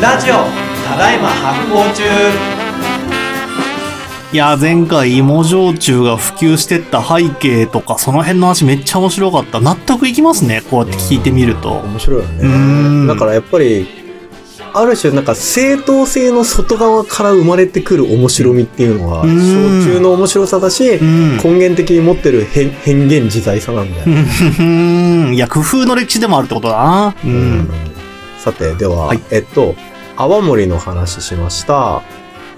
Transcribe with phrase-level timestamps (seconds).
[0.00, 0.34] ラジオ
[0.86, 2.02] ただいま発行中
[4.32, 9.58] いや、前回芋焼酎が普及してった背景とか、その辺の話めっちゃ面白かった。
[9.60, 11.70] 納得いきますね、こうやって聞いてみると。
[11.80, 13.06] 面白いよね。
[13.06, 13.88] だからやっぱり、
[14.74, 21.36] ある種なんか正当性の外側から生まれてくる面白みっていうのは、うん焼酎の面白さだし、うん。
[21.38, 24.26] 根源的に持ってる変変幻自在さなんだよね。
[24.60, 24.62] う
[25.30, 25.34] ん。
[25.34, 27.14] いや、工夫の歴史でもあるってことだな。
[27.24, 27.70] ううんん。
[28.52, 29.74] さて、では、はいえっと、
[30.16, 32.02] 泡盛の話しました。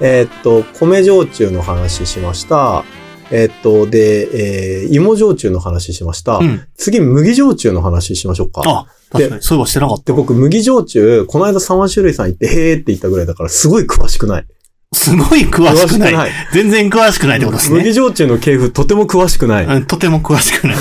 [0.01, 2.85] えっと、米焼酎の話しました。
[3.33, 6.39] えっと、で、えー、芋焼酎の話しました。
[6.39, 6.63] うん。
[6.77, 8.63] 次、麦焼酎の話しましょうか。
[8.65, 10.13] あ、確かに、そういえばしてなかっで、た。
[10.13, 14.47] 僕、麦焼酎、この間3種類さん行って、へーって言ったぐらいだから、すごい詳しくない。
[14.93, 16.15] すごい詳しくない。
[16.15, 17.79] 詳し全然詳しくないってことですね。
[17.79, 19.67] 麦焼酎の系譜、とても詳しくない。
[19.67, 20.77] うんとても詳しくない。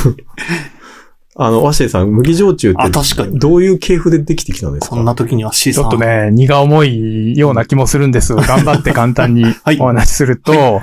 [1.42, 4.96] あの、ワシェさん、麦焼酎って、あ確かにどういう系譜でできてきたんですか？
[4.98, 5.84] こんな時には C さん。
[5.84, 8.36] ちょっとね、荷が重いような気もするんです。
[8.38, 10.82] 頑張って簡単にはいお話しすると、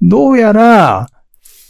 [0.00, 1.08] どうやら、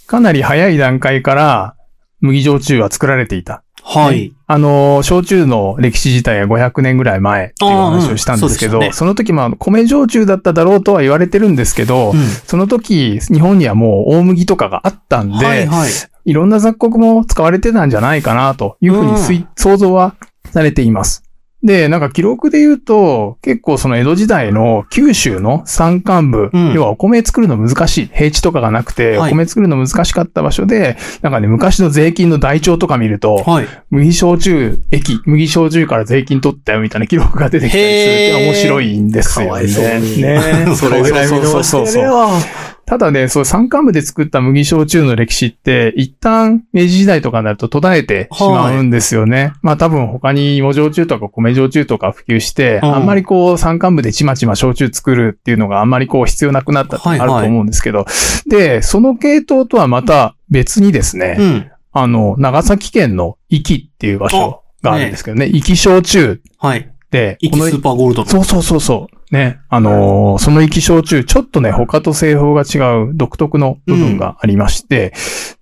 [0.06, 1.74] かなり早い段階から
[2.20, 3.64] 麦焼酎は作られていた。
[3.83, 4.33] はい。
[4.46, 15.91] あの、焼酎の歴史自体は500年ぐらい前っていう話をしたんですけど、うんそねその時も米焼酎だっただろうとは言われてるんですけど、うんその時、日本にはもう大麦とかがあったんで、はいはい。
[16.24, 20.14] いろんな雑穀も使われてたんじゃないかなというふうに推想像は
[20.50, 21.30] されています。
[21.62, 33.66] で、なんか記録で言うと、結構その江戸時代の九州の山間部、うん要はお米作るの難しい、平地とかがなくて、はいお米作るの難しかった場所で、なんかね、昔の税金の台帳とか見ると、はい。
[33.90, 39.48] 麦焼酎駅、麦焼酎から税金取ったよみたいな記録が出てきたりするって面白いんですよね。
[39.50, 40.40] かわいそうにね
[40.77, 42.28] それぐらい見逃してるよ。
[42.91, 49.52] ただね、そう、山間部で作った麦焼酎の歴史って、一旦明治時代とかになると途絶えてしまうんですよね。
[49.62, 58.06] まあ多分他に芋焼酎とか米焼酎とか普及して、うんあんまりこう山間部でちまちま焼酎作るっていうのがあんまりこう必要なくなったってあると思うんですけど、
[58.48, 61.70] で、その系統とはまた別にですね、うん。
[61.92, 66.92] あの、長崎県の壱岐っていう場所があるんですけどね、壱岐焼酎はい。
[67.11, 68.28] で、イキスーパーゴールドの。
[68.28, 69.20] そうそうそうそう。
[69.30, 69.61] ね。
[69.68, 75.13] あのーその液焼酎、ちょっとね、他と製法が違う独特の部分がありまして、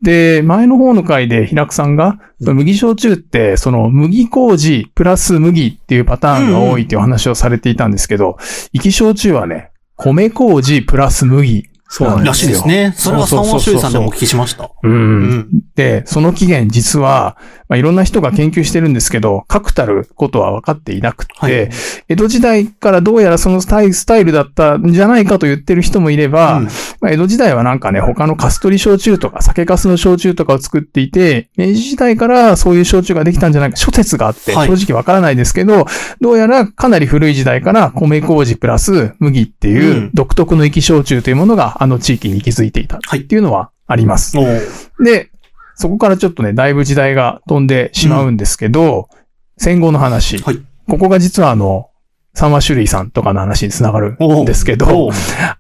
[0.03, 8.39] で、前の方の回で平久さんが、うん麦焼酎って、その麦麹プラス麦っていうパターンが多いっていうお話をされていたんですけど、
[8.73, 11.69] 液焼酎はね、米麹プラス麦。
[11.91, 12.93] そうなんらしいですね。
[12.97, 14.71] それは三和修さんでもお聞きしました。
[14.83, 14.93] うん。
[14.93, 14.97] う
[15.37, 15.49] ん。
[15.75, 17.39] で、その起源実は、
[17.69, 21.71] まあ、いろんな人が研究してるんですけど、確たることは分かっていなくて、はい。
[22.09, 26.65] 江戸時代からどうやらそのスタイルスタイルだったんじゃないかと言ってる人もいれば、うん。
[27.01, 34.69] まあ、江戸時代はなんかね、他のカストリ焼酎とか酒粕の焼酎とかを作っていて、明治時代からそういう焼酎ができたんじゃないか、諸説があって、はい。
[34.69, 35.87] 正直わからないですけど、
[36.21, 40.11] どうやらかなり古い時代から米麹プラス麦っていううん。
[40.13, 43.21] 独特の液焼酎というものがあの地域に息づいていたはい。
[43.21, 44.37] っていうのはあります。
[44.37, 45.31] おーで、
[45.77, 49.09] そこからちょっとね、だいぶ時代が飛んでしまうんですけど、
[49.57, 50.39] 戦後の話。
[50.39, 50.61] はい。
[50.89, 51.91] ここが実はあの、
[52.35, 55.11] 三和種類さんとかの話につながるんですけどお、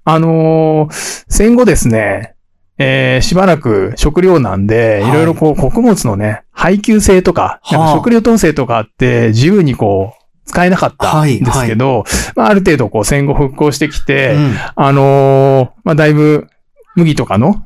[0.04, 2.34] あのー戦後ですね、
[2.78, 5.10] えーしばらく食料難で、はい。
[5.10, 12.04] いろいろこう、穀物のね、配給制とか食料統制とかあって、自由にこう、使えなかったんですけど、
[12.34, 14.54] まあ、ある程度こう、戦後復興してきて、うん。
[14.74, 16.48] あのーまあ、だいぶ、
[16.96, 17.64] 麦とかの、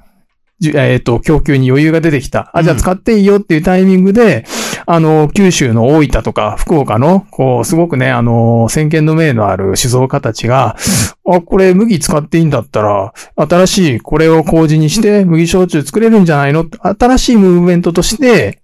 [0.75, 2.51] えっ、と、供給に余裕が出てきた。
[2.53, 4.45] あ、じゃあ使っていいよっていうタイミングで、
[4.87, 10.77] あの、九州の大分とか福岡の、こう、すごくね、あの、先見の明のある酒造家たちが、
[11.29, 16.67] あ、これ麦使っていいんだったら、新しいこれを麹にして麦焼酎作れるんじゃないの？
[16.99, 18.62] 新しいムーブメントとして、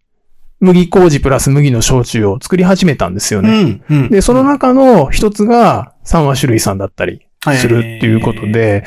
[0.61, 3.63] 麦麹プラス麦の焼酎を作り始めたんですようね。
[3.63, 3.83] ん。
[3.89, 4.09] うん。
[4.11, 7.27] で、その中の一つが三和種類さんだったり
[7.57, 8.85] するっていうことで、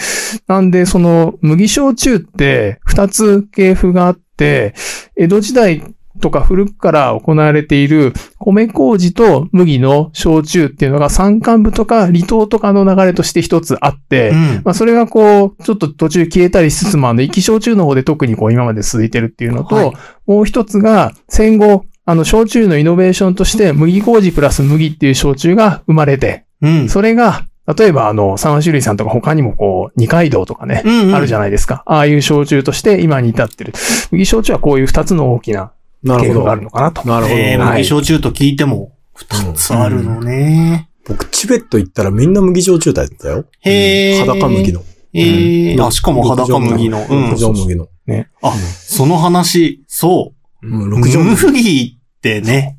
[0.47, 4.73] なんでその麦焼酎って二つ系譜があって、
[5.15, 5.83] 江戸時代
[6.21, 14.61] とか古くから行われている米麹と麦の焼酎っていうのが山間部とか離島とかの流れとして一つあって、うん。
[14.63, 19.93] まあそれがこう、ちょっと途中消えたりしつつも、あの、生き焼酎の方で特にこう今まで続いてるっていうのと、はい
[20.27, 26.89] もう一つが戦後、あの、焼酎のイノベーションとして、麦麹プラス麦っていう焼酎が生まれて、うん。
[26.89, 27.45] それが、
[27.77, 31.83] 例えばあの、三和種類さんとか他にもこう、二階堂とかね、うんうんあるじゃないですか。
[31.85, 33.73] ああいう焼酎として今に至ってる。
[34.11, 35.71] 麦焼酎はこういう二つの大きな
[36.03, 36.33] なるほど。
[36.33, 37.07] 系譜があるのかなと。
[37.07, 37.35] なるほど。
[37.35, 40.89] えー、はい麦焼酎と聞いても、二つあるのね。
[41.07, 43.45] 僕、チベット行ったらみんな麦焼酎だったよ。
[43.61, 44.83] へー裸麦の。
[45.13, 47.05] えー、うんあ、しかも裸麦の。
[47.09, 47.37] うん六。
[47.37, 47.87] 条麦の。
[48.41, 50.67] あ、その話、そう。
[50.67, 51.45] うん、六条麦。
[51.45, 52.77] 麦ってね、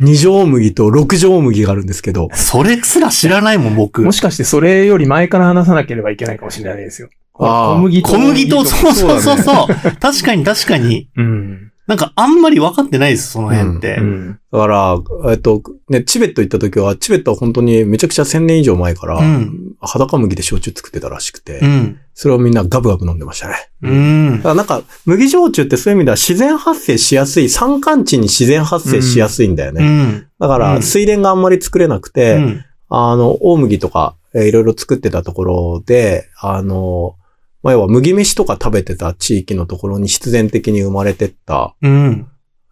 [0.00, 4.02] 二条麦と六条麦があるんですけど、それすら知らないもん、僕。
[4.02, 7.08] もしかしてそれより前から話さなければいけないかもしれないですよ。
[7.38, 8.08] あー小麦と。
[8.10, 9.96] 小麦と、そうそうそうそそう。
[10.00, 11.08] 確かに確かに。
[11.16, 11.71] うん。
[11.92, 13.96] なんかあんまり分かってないです、その辺って。
[13.96, 14.38] うん。
[14.50, 14.96] だから、
[15.30, 22.00] えっと、ね、チベット行った時は、チベットは本当にめちゃくちゃ1000年以上前から、うん裸麦で焼酎作ってたらしくて、うん。
[22.14, 23.56] それをみんなガブガブ飲んでましたね。
[23.82, 24.42] うんだ。
[24.42, 29.84] からなんか、麦焼酎ってそういう意味では自然発生しやすい、山間地に自然発生しやすいんだよね。
[29.84, 30.26] うん。
[30.38, 37.16] だから、うん水田があんまり作れなくて、うんあの、大麦とか、えーいろいろ作ってたところで、あの、
[37.62, 42.28] まあ、要は麦飯とか食べてた地域のところに必然的に生まれてったうん。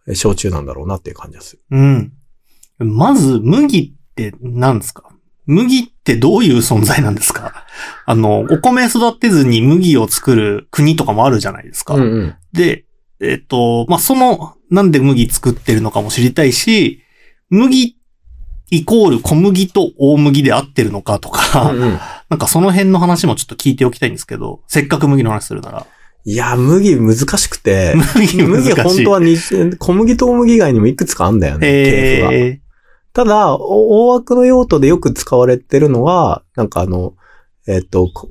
[0.08, 1.58] えー焼酎なんだろうなっていう感じです。
[1.70, 2.12] うん。
[2.78, 5.04] まず、麦って何ですか？
[5.46, 7.66] 麦ってどういう存在なんですか？
[8.06, 11.94] あの、お米育てずに麦を作る国とかもあるじゃないですか。
[11.94, 12.34] うんうん。
[12.52, 12.86] で、
[13.20, 17.02] えっ、と、まあ、その、なんで麦作ってるのかも知りたいし、
[17.50, 17.96] 麦
[18.70, 21.98] イコール小麦と大麦で合ってるのかとか、うんうん
[22.30, 25.86] なんかその辺の話もちょっと聞いておきたいんですけど、せっかく麦の話するなら。
[26.24, 28.74] いや、麦難しくて、 麦難しい。
[28.74, 29.36] 麦本当はに
[29.78, 32.32] 小麦と大麦以外にもいくつかあんだよね、系譜が。
[32.32, 32.60] え
[33.12, 37.14] ただ、お大枠の用途でよく使われてるのは、なんかあの、
[37.66, 38.30] えっと、こ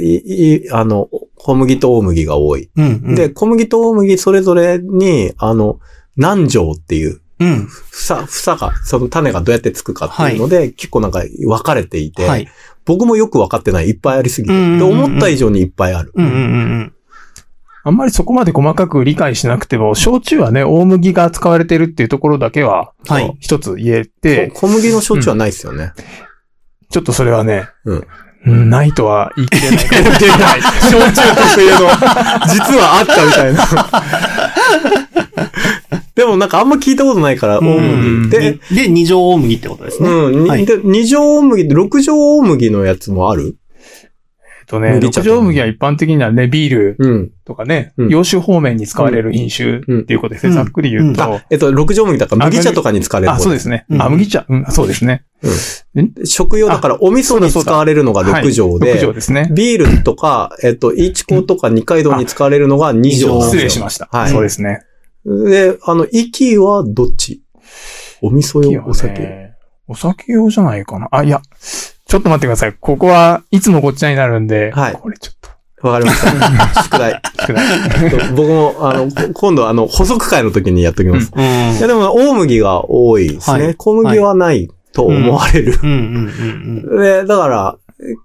[0.00, 2.70] いいあの、小麦と大麦が多い。
[2.76, 3.14] ー、うん、うん。
[3.14, 5.80] で、、小麦と大麦それぞれに、あの、
[6.16, 7.68] 南条っていう、うん。
[7.90, 12.48] 房、房が、その種がどうやってつくかっていうので、結構なんか分かれていて、はい。
[12.84, 14.54] 僕もよく分かってない、いっぱいありすぎて。
[14.54, 16.12] 思った以上にいっぱいある。
[16.14, 16.92] うんうんうん
[17.84, 23.12] あんまりそこまで細かく理解しなくても、焼酎はね、大麦が使われてるっていうところだけは、うん。
[23.12, 23.36] はい。
[23.40, 25.92] 一つ言えて、こ小麦の焼酎はないですよね。
[26.90, 28.06] ちょっとそれはね、うんうん
[28.44, 30.62] ないとは言い切れないかもしれない。
[30.90, 31.78] 焼酎特有の。
[32.48, 33.66] 実はあったみたいな。
[36.14, 38.30] でもなんかあんま聞いたことないから、大うん麦。
[38.30, 40.08] で、で、二乗大麦ってことですね。
[40.10, 40.44] うん。
[40.44, 43.56] にはいで、二乗大麦、六乗大麦のやつもある？
[44.72, 47.30] とね、六条麦は一般的にはね、ビールうん。
[47.44, 50.50] とかね、うん洋酒方面に使われる飲酒っていうことですね。
[50.50, 51.22] うんざっくり言うと。
[51.22, 53.84] あ、えっと、六乗麦だから麦茶とかに使われるあ、そうですね。
[53.90, 54.46] うんあ、麦茶。
[54.48, 55.24] うん、そうですね。
[56.24, 59.50] 食用だからお味噌に使われるのが六乗はい六条で、ですね。
[59.54, 63.62] ビールとか、えっと、イチコとか二階堂に使われるのが二乗なんです失よ。
[63.64, 64.08] 礼しました。
[64.10, 64.80] はいそうですね。
[65.24, 67.42] で、あの、息はどっち？
[68.22, 69.20] お味噌用、お酒？
[69.20, 69.54] ね
[69.88, 71.08] お酒用じゃないかな。
[71.10, 71.42] あ、いや、
[72.12, 72.74] ちょっと待ってください。
[72.78, 75.36] ここはいつもごっちゃになるんで、はいこれちょっ
[75.80, 76.82] とわかりました。
[76.84, 77.22] 宿題。
[77.46, 77.66] 少ない。
[78.04, 81.32] えっと僕も、あの、こ今度、あの、補足会の時にやっときます。
[81.34, 81.42] うん。
[81.42, 83.64] いや、でも、大麦が多いですね。
[83.64, 85.80] はい小麦はないと思われる。
[85.82, 87.76] うんうんうんで、だから、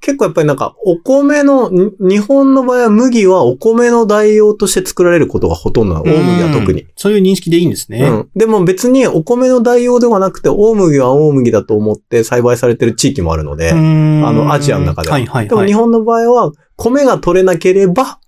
[0.02, 6.02] 結構やっぱりなんか、お米の、に日本の場合は麦はお米の代用として作られることがほとんどな。
[6.02, 6.88] 大麦は特にうん。。
[6.96, 8.08] そういう認識でいいんですね。
[8.08, 8.30] うん。
[8.36, 15.48] でも別にお米の代用ではなくて、大麦は大麦だと思って栽培されてる地域もあるので、ああのアジアの中でははいはいはい。
[15.48, 18.20] でも日本の場合は、米が取れなければ、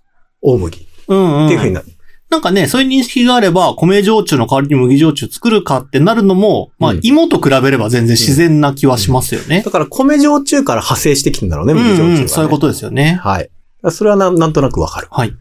[0.42, 1.48] 大麦っうんうん。
[1.48, 1.86] ていうふうになる。
[2.30, 9.62] なんかね、そういう認識があれば、米焼酎の代わりに麦焼酎作るかってなるのも、まあうん、芋と比べれば全然自然な気はしますよね。
[9.62, 13.18] だから米焼酎から派生してきてんだろうね、うん麦焼酎は、ねうん、そういうことですよね。
[13.20, 13.50] はい。
[13.90, 15.08] それはななんとなくわかる。
[15.10, 15.34] はい。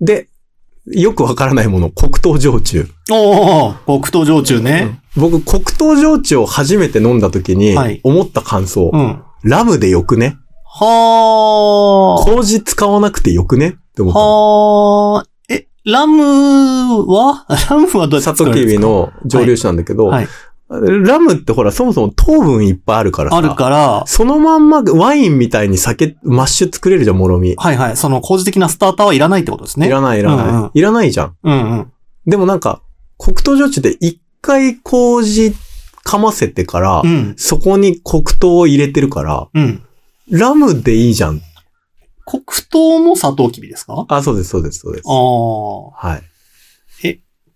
[0.00, 0.28] で、
[0.86, 2.88] よくわからないもの、黒糖焼酎。
[3.12, 4.98] おお黒糖焼酎ね。
[5.14, 9.22] 僕、黒糖焼酎を初めて飲んだ時にはい、思った感想、うん。
[9.44, 10.38] ラムでよくね？
[10.64, 13.68] は麹使わなくてよくね？
[13.68, 14.12] って思あ。
[14.12, 15.12] ったの。
[15.14, 15.29] はあ。
[15.86, 17.46] え、ラムは？
[17.70, 20.28] ラムはどうやってサトキビの蒸留酒なんだけど、はい。
[20.68, 23.36] ラムってほら、そもそも糖分いっぱいあるからさ。
[23.36, 27.54] あるから、そのまんまワインみたいに酒、マッシュ作れるじゃん、もろみ。
[27.56, 27.96] はいはい。
[27.96, 29.88] その工事的なスターターはいらないってことですね。
[29.88, 31.34] いらないいらない、うんうんいらないじゃん。
[31.42, 31.86] うんうん。
[32.26, 32.82] でもなんか、
[33.18, 35.54] 黒糖焼酎って一回麹
[36.04, 37.34] かませてから、うん。
[37.36, 39.82] そこに黒糖を入れてるから、うん。
[40.30, 41.40] ラムでいいじゃん。
[42.30, 44.06] 黒糖も砂糖きびですか？
[44.08, 45.04] あ、そうです、そうです、そうです。
[45.06, 45.90] ああ。
[45.90, 46.22] はい。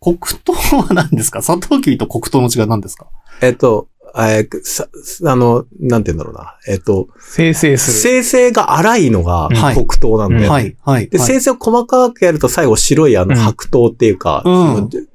[0.01, 1.43] 黒糖は何ですか？
[1.43, 3.07] 砂糖きびと黒糖の違いは何ですか？
[3.41, 4.89] えっと、えーさ、
[5.27, 6.57] あの、なんて言うんだろうな。
[6.69, 8.21] えっと、生成する。
[8.21, 11.09] 生成が粗いのがはい黒糖なんで、はい、はい。
[11.09, 14.45] で、はい生成を細かくやると最後白いあのうん白糖っていうか、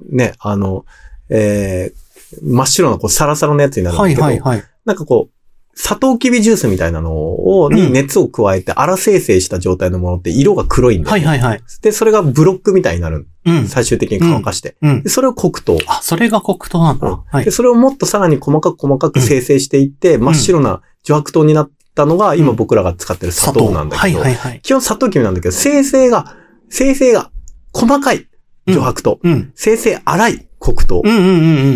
[0.09, 0.85] ね、あの、
[1.29, 2.09] えー
[2.43, 4.63] 真っ白なこうサラサラのやつになるんはい、だけど、はい、はい。
[4.85, 5.33] なんかこう、
[5.73, 11.61] サトウキビジュースみたいなのを、にうん熱を加えて粗生成した状態のものって色が黒いんだよ、はい、はい、はい。
[11.81, 13.27] で、それがブロックみたいになる。
[13.45, 13.67] うん。
[13.67, 14.75] 最終的に乾かして。
[14.81, 15.09] うんで、。
[15.09, 15.77] それを黒糖。
[15.87, 17.23] あ、それが黒糖なんだ。
[17.25, 17.51] はいで、。
[17.51, 24.59] それをもっとさらに細かく細かく生成していって、真っ白な女白糖になったのが、今僕らが使ってる砂糖なんだはい、けど、はい、はい。
[24.61, 26.35] 基本砂糖きびなんだけど、生成が、
[26.69, 27.31] 生成が
[27.73, 28.27] 細かい
[28.67, 29.51] 女白糖、うん。
[29.55, 31.21] 生成粗い黒糖うん、う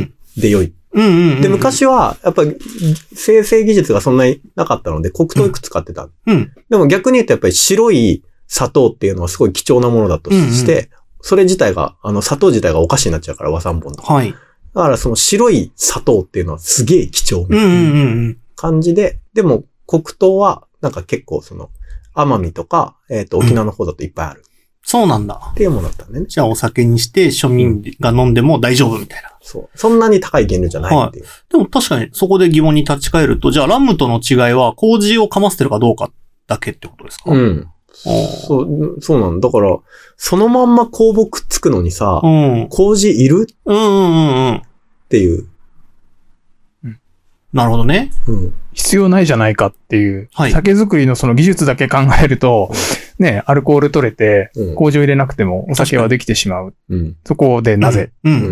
[0.01, 0.13] ん、
[0.93, 1.09] うん、うん。
[1.09, 1.09] で良い。
[1.09, 1.41] うんうんうん。
[1.41, 2.57] で、、昔は、やっぱり、
[3.13, 6.09] 生成技術がそんなになかったので、黒糖いくつ使ってた。
[6.27, 6.51] うん。
[6.69, 10.89] でも逆に言うと、やっぱり白い砂糖っていうのはすごい貴重なものだとして、
[11.21, 14.13] それ自体が、あの、砂糖自体がお菓子になっちゃうから、和三本とか。
[14.13, 14.31] はい。
[14.31, 18.37] だから、その白い砂糖っていうのはすげえ貴重みたいなうんうんうんうん。
[18.55, 21.69] 感じで、でも、黒糖は、なんか結構その、
[22.15, 24.43] 奄美とか、えっ、と、沖縄の方だといっぱいある。
[24.93, 25.41] そうなんだ。
[25.53, 26.27] っていうものだったんだよね。
[26.29, 29.31] じゃあお酒にして庶民が飲んでも大丈夫みたいな。
[29.41, 29.69] そう。
[29.73, 31.25] そんなに高い原料じゃないっていう。
[31.49, 36.11] でも確かにそこで疑問に立ち返ると、じゃあラムとの違いは麹をかませてるかどうか
[36.45, 37.31] だけってことですか？
[37.31, 37.67] うん。
[37.91, 39.47] そう、そうなんだ。
[39.47, 39.75] だから、
[40.15, 42.67] そのまんま酵母くっつくのにさ、うん。
[42.69, 43.47] 麹いる？
[43.49, 44.61] っうんうんうんうん。
[45.09, 45.47] ていう。
[47.51, 48.11] なるほどね。
[48.27, 48.53] うん。
[48.73, 52.71] 必要ないじゃないかっていう、はい酒造りのその技術だけ考えると、
[53.19, 54.75] ね、アルコール取れて、うん。
[54.75, 56.73] 麹を入れなくてもお酒はできてしまう。
[56.89, 57.15] うん。
[57.25, 58.29] そこでなぜ、う。
[58.29, 58.35] うん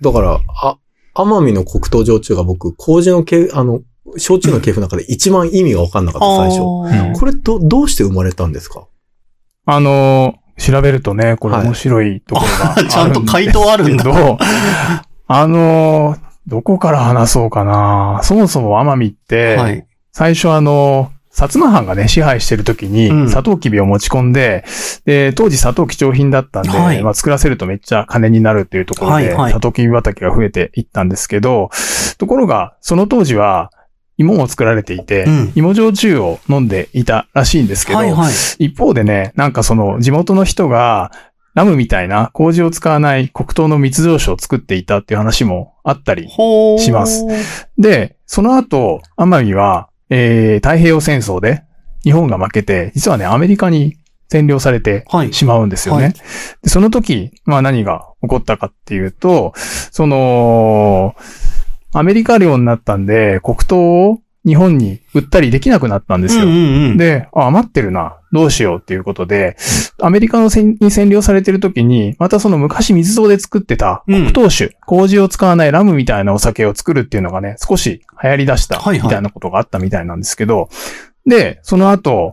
[0.00, 0.78] だから、あ、
[1.14, 3.80] 奄美の黒糖焼酎が僕、麹の系、あの、
[4.16, 7.12] 焼酎の系譜の中で一番意味が分かんなかった、最初。
[7.12, 8.86] 初これど、どうして生まれたんですか？
[9.64, 14.38] あのー調べるとね、これ面白いところがあるんですちゃんと回答あるんだけど
[15.26, 18.20] あのーどこから話そうかな。
[18.22, 19.86] そもそも奄美って、はい。
[20.12, 24.64] 最初あの、薩摩藩がね、支配してる時にうん、砂糖きびを持ち込んで、
[25.06, 31.70] で、当時砂糖貴重品だったんで、はいまあ作らせるとめっちゃ金になるっていうところで、はいはい砂糖きび畑が増えていったんですけど、
[32.18, 33.70] ところが、その当時は、
[34.18, 38.32] 芋も作られていて、うん芋焼酎を飲んでいたらしいんですけど、はいはい。
[38.58, 41.10] 一方でね、なんかその地元の人が、
[41.54, 46.26] ラムみたいな麹を使わない黒糖の密造酒を作っていたっていう話もあったり。
[46.28, 47.26] ほーします。
[47.78, 51.62] で、その後、奄美は、えー、太平洋戦争で
[52.02, 53.96] 日本が負けて、実はね、アメリカに
[54.30, 55.32] 占領されてはい。
[55.32, 56.04] しまうんですよね。
[56.04, 61.16] はいでその時、まあ何が起こったかっていうと、その、
[61.94, 66.44] アメリカ領になったんで、黒糖を日本に売ったりできなくなったんですよ。
[66.44, 66.96] うんうんうん。
[66.96, 68.18] で、あ、余ってるな。
[68.32, 69.56] どうしようっていうことで、
[70.00, 80.70] アメリカのせんに占領されてる時に、またその昔水蔵で作ってた黒糖酒、麹を使わないラムみたいなお酒を作るっていうのがね、少し流行り出したはいはいみたいなことがあったみたいなんですけど、
[81.26, 82.32] で、その後、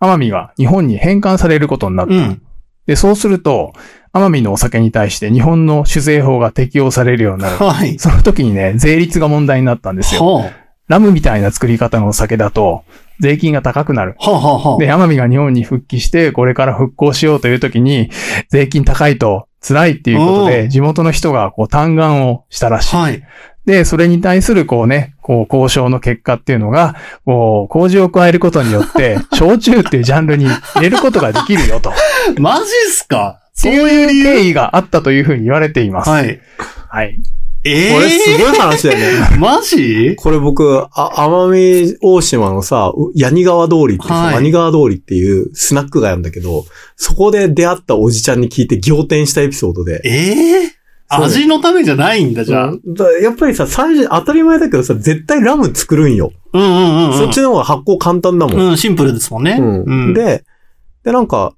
[0.00, 2.14] 奄美が日本に返還されることになった。
[2.14, 2.42] うん。
[2.86, 3.72] で、そうすると、
[4.12, 7.56] 奄美のお酒に対して日本の酒税法が適用されるようになる。
[7.56, 7.98] はい。
[7.98, 10.24] その時にね、税率が問題になったんですよ。
[10.24, 10.50] は
[10.88, 12.84] ラムみたいな作り方のお酒だと、
[13.20, 14.16] 税金が高くなる。
[14.20, 14.30] あ。
[14.30, 14.78] はあはあはあ。
[14.78, 18.10] で、奄美が日本に復帰して、これから復興しようという時に、
[18.48, 22.96] 税金高いと辛いっていうことうで、地元の人がこう嘆願をしたらしい。
[22.96, 23.22] はい。
[23.66, 26.94] で、それに対するこうね、こう交渉の結果っていうのが、
[27.26, 31.90] こう、麹を加えることによって、 焼酎っていうジャンルに入れることができるよと。
[31.90, 31.92] っ
[32.38, 33.40] マジっすか？
[33.54, 36.08] てそういう経緯があったというふうに言われています。
[36.08, 36.40] はい。
[36.88, 37.20] はい。
[37.68, 39.36] ええこれすごい話だよね。
[39.38, 40.14] マジ？
[40.16, 46.64] これ僕、あ、奄美大島のさ、う八木川通りってさ、はい八木川通りっていうスナックがあるんだけど、
[46.96, 50.00] そこで出会ったおじちゃんに聞いて仰天したエピソードで。
[50.04, 50.78] ええ
[51.10, 52.72] そう味のためじゃないんだ、じゃあ。
[53.22, 56.32] やっぱりさ、最初、当たり前だけどさ、絶対ラム作るんよ。
[56.52, 57.18] うんうんうんうん。
[57.18, 58.60] そっちの方が発酵簡単だもん。
[58.60, 59.56] うん、シンプルですもんね。
[59.58, 60.14] うんうん。
[60.14, 60.44] で、
[61.04, 61.54] で、なんか、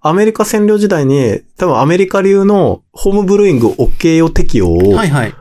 [0.00, 5.34] アメリカ占領時代に、多分アメリカ流のホームブルーイング OK 用適用をはいはい。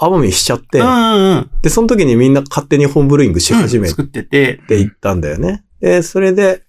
[0.00, 1.50] 奄美にしちゃって、うんうんうん。
[1.62, 5.64] で、その時にみんな勝手にホームブルーイングし始めて作って言ったんだよね。
[5.80, 6.62] で、それで、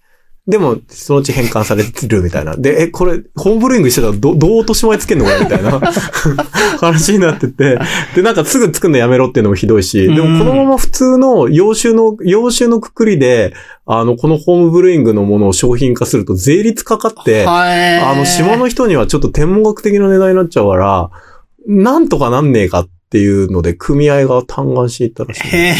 [0.46, 2.56] でも、そのうち返還されてるみたいな。
[2.56, 5.80] で、え、これ、ホームブルーイングしてたらど、どう落とし前つけんのかよみたいな
[6.80, 7.78] 話になってて。
[8.16, 13.54] で、なんかすぐ作るのやめろっていうのもひどいし、でもこのまま普通の洋酒の、洋酒のくくりで、
[13.86, 17.98] あの、このホームブルーイングのものを商品化すると税率かかって、はい。
[17.98, 21.10] あの、島の人にはちょっと天文学的な値段になっちゃうから、
[21.68, 25.48] なんとかなんねえかっていうので、組合が嘆願しに行ったらしい。
[25.54, 25.74] へえ。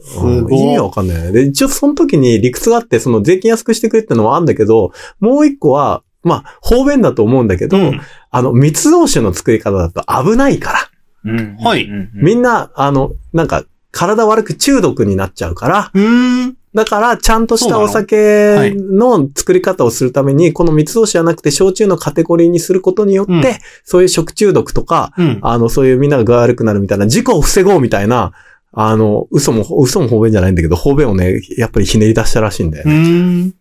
[0.00, 0.60] すうんごい。
[0.60, 1.32] 意味わかんないね。
[1.32, 10.72] で、一応その時に理屈があって、その税金安くしてくれってのもあるんだけど、もう一個は、まあ、方便だと思うんだけど、うんあの、密造酒の作り方だと危ないか
[11.24, 11.32] ら。
[11.32, 16.56] うんはいうんみんな、あの、なんか、体悪く中毒になっちゃうから、うーん。
[16.76, 23.42] だから、ちゃんとしたお酒の作り方をするために、この密造酒じゃなくて、焼酎のカテゴリーにすることによって、うん。
[23.82, 25.38] そういう食中毒とか、うん。
[25.40, 28.32] あの、そういうみんなが具合悪くなるみたいな、事故を防ごうみたいな、
[28.72, 33.52] あの、嘘も、嘘も方便じゃないんだけど、方便をね、やっぱりひねり出したらしいんだようね。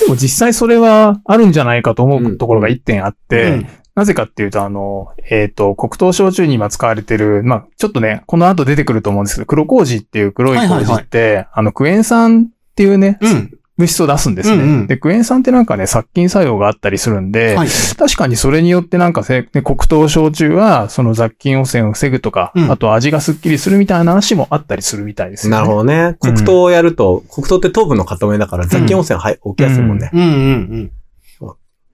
[0.00, 13.58] でも実際それはあるんじゃないかと思うところが一点あって、うんなぜかっていうと、あの、えっ、と、黒糖焼酎に今使われてる、まあ、ちょっとね、この後出てくると思うんですけど、黒麹っていう黒い麹って、はいはいはいあの、クエン酸っていうね、うん。
[13.78, 14.56] 物質を出すんですね。
[14.56, 17.68] うんうんで、クエン酸ってなんかね、殺菌作用があったりするんで、はい。
[17.96, 25.56] 確かにそれによってなんかせ、ね、黒糖焼酎は、その雑菌汚染を防ぐとか、うんあと味がスッキリするみたいな話もあったりするみたいですよね。
[25.56, 26.16] なるほどね。
[26.20, 30.10] 黒糖をやると、黒糖って糖分の塊だから雑菌汚染は起きやすいもんね。
[30.12, 30.92] うんうんうん。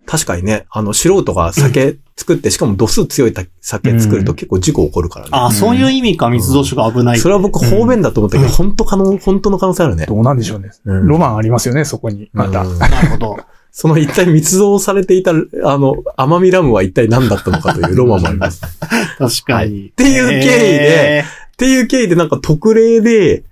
[0.06, 5.30] 確かにね、あの、素人が酒作って、しかも度数強いた酒作ると結構事故起こるからね。
[5.32, 7.18] あ、そういう意味か、密造酒が危ない。
[7.18, 10.06] それは僕方便だと思ったけど、本当可能、本当の可能性あるね。
[10.06, 10.70] どうなんでしょうね。
[10.84, 12.30] うんロマンありますよね、そこに。
[12.32, 12.62] また。
[12.62, 13.36] う んなるほど。
[13.74, 15.34] その一体密造されていた、あ
[15.78, 18.60] の、甘みラムは一体何だったのかというロマンもあります。
[19.18, 19.88] 確かに。
[19.88, 23.44] っていう経緯でっていう経緯でなんか特例で、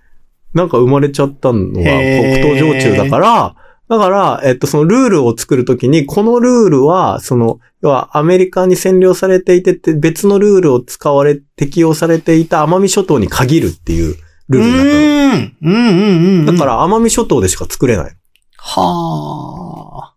[0.53, 3.55] なんか生まれちゃったのが黒糖焼酎だから、
[3.91, 14.15] だから、えっと、そのルールを作るときに、このルールは、その、要はアメリカに占領されていてて、別のルールを使われ、適用されていた奄美諸島に限るっていう
[14.49, 15.57] ルールになっうーん。
[15.61, 16.47] うんうんうん。
[16.47, 16.59] たの。
[16.59, 18.17] だから、奄美諸島でしか作れない。
[18.59, 20.15] はあ。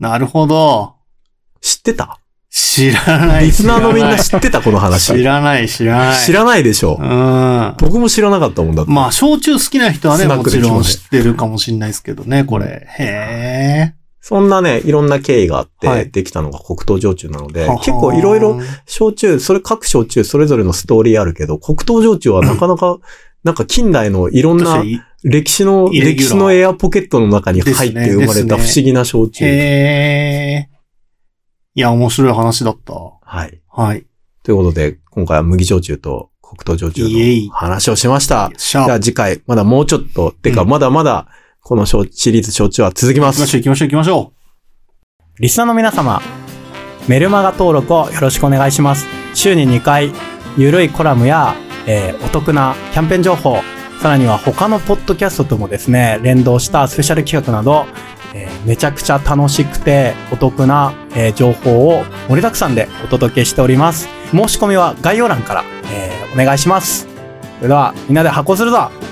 [0.00, 0.96] なるほど。
[1.60, 2.18] 知ってた？
[2.56, 3.46] 知らない。
[3.46, 4.78] リスナーのみんな知知ってたこの。
[4.78, 5.12] 話。
[5.12, 6.24] 知らない、知らない。
[6.24, 7.04] 知らないでしょう。
[7.04, 7.74] ん。
[7.80, 8.92] 僕も知らなかったもんだって。
[8.92, 12.86] まあ、焼酎好きな人はね、もちろん知ってるかもしれないですけどね、これ。
[12.86, 13.94] へえ。
[14.20, 22.98] そんなね、いろんな経緯があって、はいできたのが黒糖焼酎なので、はは結構いろいろ、焼酎、それ各焼酎それぞれのストーリーあるけど、黒糖焼酎はなかなか、
[23.42, 24.80] なんか近代のいろんな
[25.24, 29.44] 歴史の、歴史のエアポケットの中に入って生まれた不思議な焼酎。
[29.44, 30.73] へえ。
[31.76, 32.94] いや、面白い話だった。
[32.94, 33.60] はい。
[33.68, 34.06] はい。
[34.44, 38.52] ということで、今回は麦焼酎と黒糖焼酎イエイの話をしました。
[38.56, 41.26] しゃじゃあ次回、まだもうちょっと、てかうんまだまだ、
[41.60, 43.40] この焼シリーズ焼酎は続きます。
[43.40, 44.32] 行きましょう、行きましょう、行きましょ
[45.40, 46.22] リスナーの皆様、
[47.08, 49.06] メルマガ登録をよろしくお願いします。
[49.34, 50.12] 週に2回、
[50.56, 53.58] ゆるいコラムや、えーお得なキャンペーン情報、
[54.00, 57.86] さらには他のポッドキャストともですね、連動したスペシャル企画など、
[58.34, 64.08] えーめちゃくちゃ楽しくてお得な、えー情報を盛りだくさんでお届けしております。
[64.32, 67.06] 申し込みは概要欄から、えーお願いします。
[67.58, 69.04] それでは、みんなで発行するぞう。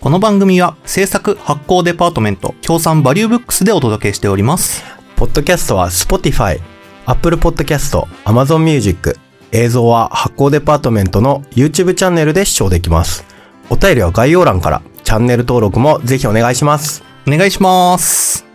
[0.00, 4.84] この番組は制作発行デパートメント、協賛バリューブックスでお届けしております。
[5.16, 6.60] ポッドキャストは Spotify、
[7.06, 9.16] Apple Podcast、Amazon Music、
[9.50, 13.33] 映像は発行デパートメントの YouTube チャンネルで視聴できます。
[13.70, 17.02] お便りは概要欄から、チャンネル登録もぜひお願いします。
[17.26, 18.53] お願いします。